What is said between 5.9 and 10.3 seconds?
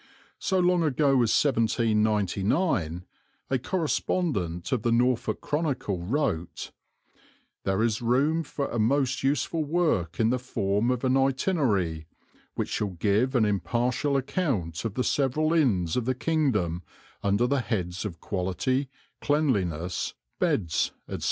wrote: "There is room for a most useful work